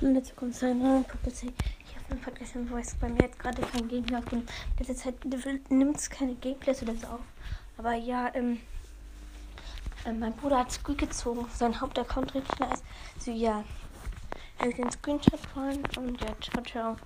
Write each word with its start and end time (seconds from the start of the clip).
willkommen 0.00 0.52
zu 0.52 0.66
einer 0.66 0.74
neuen 0.74 1.04
Podcast. 1.04 1.44
Ich 1.44 1.96
habe 1.96 2.10
einen 2.10 2.20
Podcast 2.20 2.56
im 2.56 2.66
Voice 2.66 2.96
bei 3.00 3.08
mir 3.08 3.22
jetzt 3.22 3.38
gerade 3.38 3.62
kein 3.62 3.86
Gameplay 3.88 4.16
auf 4.16 4.32
In 4.32 4.44
letzter 4.78 4.96
Zeit 4.96 5.24
nimmt 5.70 5.96
es 5.96 6.10
keine 6.10 6.34
Gameplays 6.34 6.82
oder 6.82 6.96
so 6.96 7.06
auf. 7.06 7.20
Aber 7.78 7.94
ja, 7.94 8.34
ähm, 8.34 8.58
äh, 10.04 10.12
mein 10.12 10.32
Bruder 10.32 10.58
hat 10.58 10.72
Squeak 10.72 10.98
gezogen. 10.98 11.46
Sein 11.54 11.80
Hauptaccount 11.80 12.34
richtig 12.34 12.58
nice. 12.58 12.82
So 13.18 13.30
ja. 13.30 13.62
Ich 14.66 14.74
den 14.74 14.90
Screenshot 14.90 15.38
rein 15.54 15.80
und 15.96 16.20
ja, 16.20 16.34
ciao, 16.40 16.64
ciao. 16.64 16.96